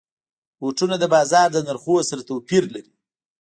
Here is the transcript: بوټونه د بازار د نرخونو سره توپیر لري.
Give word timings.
بوټونه 0.59 0.95
د 0.99 1.05
بازار 1.13 1.47
د 1.53 1.57
نرخونو 1.67 2.07
سره 2.09 2.21
توپیر 2.29 2.63
لري. 2.73 2.91